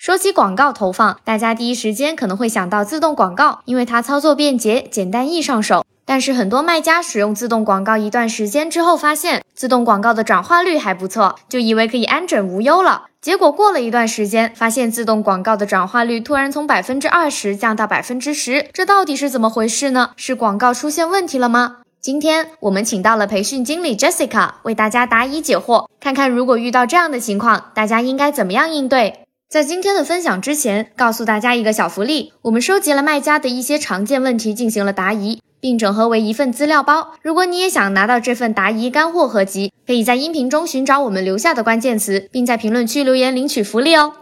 [0.00, 5.84] 说起广告投放，大家第一时间可能会想到自动广告，因为它操作便捷、简单易上手。
[6.06, 13.08] 但是很多卖家使用自动广告一段时间之后，发现自动广告的转化率还不错，就以为可以安枕无忧了。
[13.20, 20.12] 结果过了一段时间，发现自动广告的转化率突然从百分之二十降到百分之十，这到底是怎么回事呢？
[20.16, 21.76] 是广告出现问题了吗？
[22.00, 29.19] 今天我们请到了培训经理 Jessica 为大家答疑解惑，看看如果遇到这样的情况，大家应该怎么样应对。
[29.50, 37.14] 在今天的分享之前，告诉大家一个小福利：我们收集了卖家的一些常见问题，进行了答疑，并整合为一份资料包。
[37.20, 44.12] 如果你也想拿到这份答疑干货合集，可以在音频中寻找我们留下的关键词，并在评论区留言领取福利哦。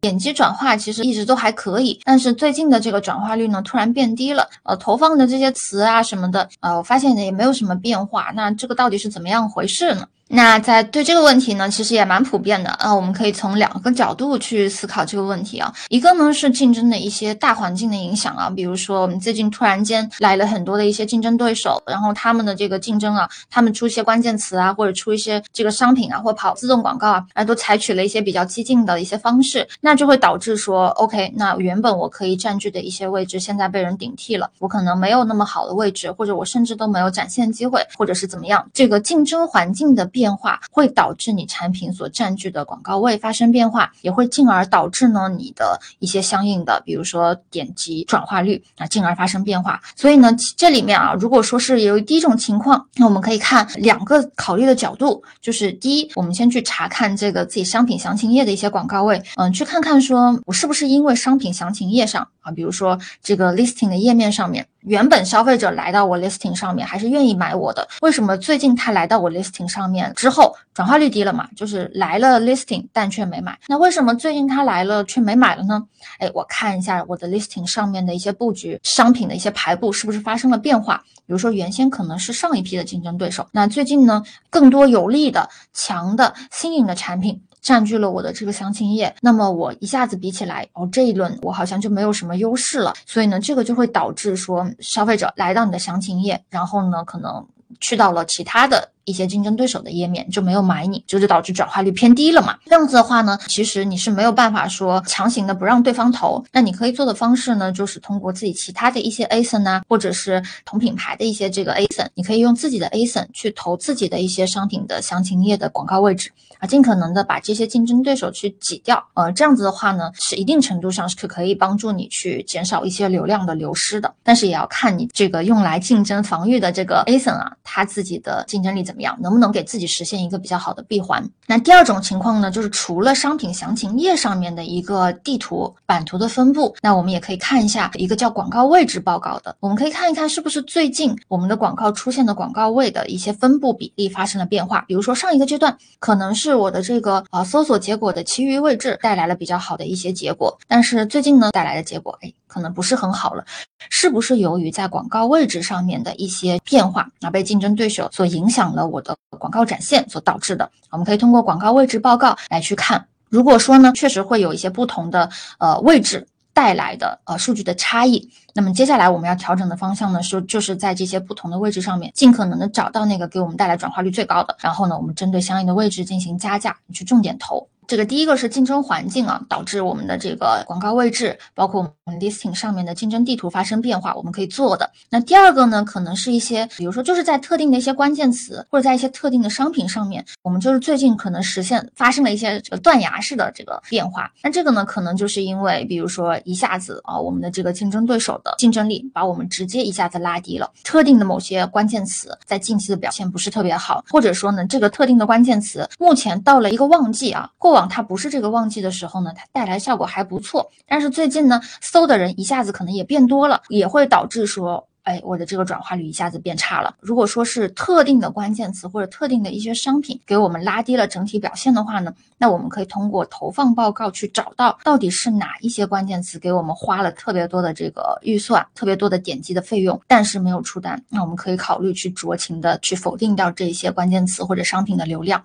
[0.00, 4.48] 点击转化其实一直都还可以，但是最近的这个转化率呢突然变低了。
[4.62, 8.30] 呃，投放的这些词啊什么的，呃，我发现呢也没有什么变化。
[8.36, 10.06] 那这个到底是怎么样回事呢？
[10.28, 12.92] 那在对这个问题呢，其实也蛮普遍的啊。
[12.92, 15.72] 我们可以从两个角度去思考这个问题啊。
[15.88, 40.10] 一个呢是竞争的一些大环境的影响啊，比如说我们最近突然间来了很多的一些竞争对手，然后他们的这个竞争啊，他们出一些关键词啊，或者出一些这个商品啊，或跑自动广告啊，啊，都采取了一些比较激进的一些方式，那就会导致说，OK，那原本我可以占据的一些位置，现在被人顶替了，我可能没有那么好的位置，或者我甚至都没有展现机会，或者是怎么样，这个竞争环境的。
[40.16, 49.78] 变化会导致你产品所占据的广告位发生变化，也会进而导致呢你的一些相应的，比如说点击转化率啊，进而发生变化。
[49.94, 64.66] 所以呢，这里面啊，如果说是有第一种情况，那我们可以看两个考虑的角度，就是第一，我们先去查看这个自己商品详情页的一些广告位，嗯，去看看说我是不是因为商品详情页上啊，比如说这个 listing 的页面上面。
[64.86, 71.48] 原本消费者来到我 listing 上面还是愿意买我的，为什么最近他来到我 listing 上面之后转化率低了嘛？
[71.56, 73.58] 就是来了 listing 但却没买。
[73.66, 75.82] 那为什么最近他来了却没买了呢？
[76.18, 81.02] 哎，我看一下我的 listing 上面的一些布局，商品的一些排布是不是发生了变化？
[81.26, 87.42] 比如说原先可能是上一批的竞争对手，那最近呢更多有利的、强的、新颖的产品。
[87.66, 97.44] 占据了我的这个详情页，那么我一下子比起来，哦，这一轮我好像就没有什么优势了，所以呢，这个就会导致说消费者来到你的详情页，然后呢，可能
[97.80, 98.92] 去到了其他的。
[99.06, 102.58] 一些竞争对手的页面就没有买你，这就导致转化率偏低了嘛。
[102.66, 106.44] 这样子的话呢，其实你是没有办法说强行的不让对方投。
[106.52, 119.00] 那你可以做的方式呢，就是通过自己其他的一些 ASIN 啊，或者是同品牌的一些这个 ASIN，你可以用自己的 ASIN 去投自己的一些商品的详情页的广告位置啊，尽可能的把这些竞争对手去挤掉。
[119.14, 124.12] 呃，这样子的话呢，是一定程度上是可以帮助你去减少一些流量的流失的。
[124.24, 128.95] 但是也要看你这个用来竞争防御的这个 ASIN 啊，它自己的竞争力怎。
[128.96, 129.14] 怎么样？
[129.20, 131.22] 能不能给自己实现一个比较好的闭环？
[131.46, 139.54] 那第二种情况呢，就是除了商品详情页上面的一个地图版图的分布，那我们也可以看一下一个叫广告位置报告的。
[139.60, 144.82] 我们可以看一看是不是最近我们的广告出现的广告位的一些分布比例发生了变化。
[144.88, 153.44] 比如说上一个阶段可能是我的这个啊搜索结果的其余位置带来了比较好的一些结果，但是最近呢带来的结果哎可能不是很好了，
[153.90, 158.85] 是不是由于在广告位置上面的一些变化啊被竞争对手所影响了？
[158.86, 163.06] 我的广告展现所导致的，我们可以通过广告位置报告来去看。
[163.28, 177.68] 如果说呢，确实会有一些不同的呃位置带来的呃数据的差异，那么接下来我们要调整的方向呢，是就是在这些不同的位置上面，尽可能的找到那个给我们带来转化率最高的，然后呢，我们针对相应的位置进行加价，去重点投。
[177.86, 184.90] 这个第一个是竞争环境啊，导致我们的这个广告位置，包括我们 listing 上面的竞争地图发生变化，我们可以做的。
[185.08, 194.32] 那第二个呢，可能是一些，比如说就是在特定的一些关键词，或者在一些特定的商品上面，我们就是最近可能实现发生了一些这个断崖式的这个变化。
[194.42, 207.75] 那这个呢，可能就是因为，比如说一下子啊，我们的这个竞争对手的竞争力把我们直接一下子拉低了，特定的某些关键词在近期的表现不是特别好，或者说呢，这个特定的关键词目前到了一个旺季啊，过。
[207.76, 210.68] 往它不是这个旺季的时候呢，它带来效果还不错。
[210.88, 216.96] 但是最近呢，搜的人一下子可能也变多了，也会导致说，哎，我的这个转化率一下子变差了。
[217.00, 231.00] 如果说是特定的关键词或者特定的一些商品给我们拉低了整体表现的话呢，那我们可以通过投放报告去找到到底是哪一些关键词给我们花了特别多的这个预算，特别多的点击的费用，但是没有出单。
[231.08, 235.42] 那我们可以考虑去酌情的去否定掉这些关键词或者商品的流量。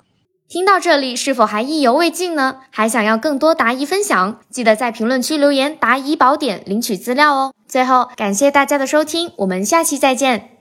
[0.51, 2.57] 听到这里，是否还意犹未尽呢？
[2.71, 4.41] 还想要更多答疑分享？
[4.49, 7.53] 记得在评论区留言“答疑宝典”领取资料哦。
[7.69, 10.57] 最后，感谢大家的收听，我们下期再见。